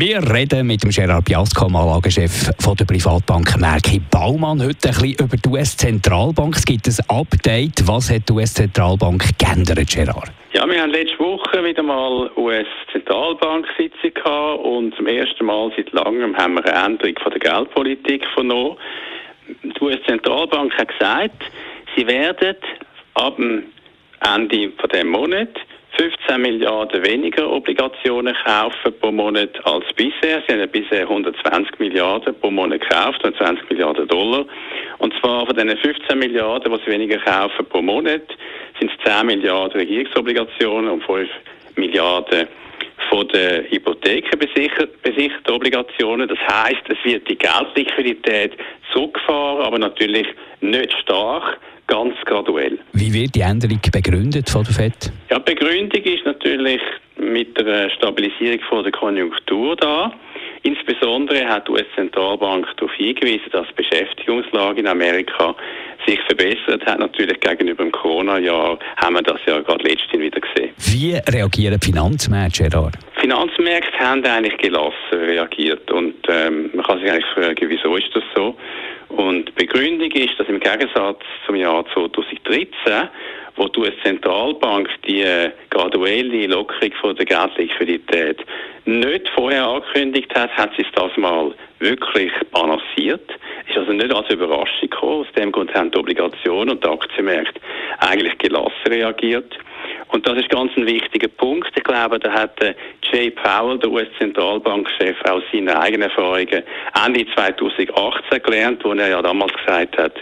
[0.00, 5.26] wir reden mit dem Gerard Biasco, Anlagechef von der Privatbank Merki Baumann, heute ein bisschen
[5.26, 6.56] über die US-Zentralbank.
[6.56, 7.86] Es gibt ein Update.
[7.86, 10.32] Was hat die US-Zentralbank geändert, Gerard?
[10.52, 16.36] Ja, wir haben letzte Woche wieder mal US-Zentralbank-Sitzung gehabt und zum ersten Mal seit langem
[16.36, 18.76] haben wir eine Änderung von der Geldpolitik vernommen.
[19.62, 21.42] Die US-Zentralbank hat gesagt,
[21.94, 22.56] sie werden
[23.14, 23.64] ab dem
[24.20, 25.50] Ende von dem Monat
[25.96, 30.42] 15 Milliarden weniger Obligationen kaufen pro Monat als bisher.
[30.46, 34.44] Sie haben bisher 120 Milliarden pro Monat gekauft, 120 Milliarden Dollar.
[34.98, 38.22] Und zwar von diesen 15 Milliarden, die sie weniger kaufen pro Monat,
[38.80, 41.28] sind es 10 Milliarden Regierungsobligationen und 5
[41.76, 42.48] Milliarden
[43.08, 46.28] von den hypothekenbesicherten Obligationen.
[46.28, 48.52] Das heißt, es wird die Geldliquidität
[48.92, 50.26] zurückgefahren, aber natürlich
[50.60, 52.78] nicht stark ganz graduell.
[52.92, 55.12] Wie wird die Änderung begründet von der FED?
[55.30, 56.80] Ja, die Begründung ist natürlich
[57.16, 60.12] mit der Stabilisierung von der Konjunktur da.
[60.62, 65.54] Insbesondere hat die US-Zentralbank darauf hingewiesen, dass die Beschäftigungslage in Amerika
[66.06, 66.98] sich verbessert hat.
[66.98, 70.70] Natürlich gegenüber dem Corona-Jahr haben wir das ja gerade letztens wieder gesehen.
[70.78, 72.94] Wie reagieren die Finanzmärkte, Gerard?
[73.24, 78.14] Die Finanzmärkte haben eigentlich gelassen reagiert und ähm, man kann sich eigentlich fragen, wieso ist
[78.14, 78.54] das so?
[79.08, 83.08] Und die Begründung ist, dass im Gegensatz zum Jahr 2013,
[83.56, 88.44] wo die US-Zentralbank die äh, graduelle Lockerung von der Geldliquidität
[88.84, 93.30] nicht vorher angekündigt hat, hat sie es das mal wirklich balanciert.
[93.66, 95.22] Ist also nicht als Überraschung gekommen.
[95.22, 97.58] Aus dem Grund haben die Obligationen und die Aktienmärkte
[98.00, 99.56] eigentlich gelassen reagiert.
[100.14, 101.72] Und das ist ganz ein wichtiger Punkt.
[101.74, 102.56] Ich glaube, da hat
[103.10, 106.62] Jay Powell, der US-Zentralbankchef, aus seinen eigenen Erfahrungen
[107.04, 110.14] Ende 2018 gelernt, wo er ja damals gesagt hat,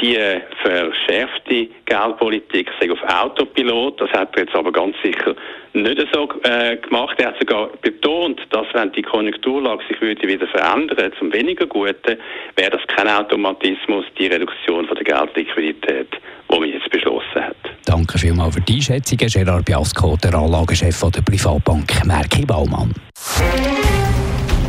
[0.00, 0.16] die
[0.62, 4.00] verschärfte Geldpolitik sei auf Autopilot.
[4.00, 5.34] Das hat er jetzt aber ganz sicher
[5.74, 7.20] nicht so äh, gemacht.
[7.20, 12.16] Er hat sogar betont, dass wenn die Konjunkturlage sich würde wieder verändern zum weniger Guten,
[12.56, 16.08] wäre das kein Automatismus, die Reduktion von der Geldliquidität,
[17.88, 22.92] Danke vielmals für die Einschätzung, Gerard Biasco, der Anlagechef der Privatbank Merki Baumann.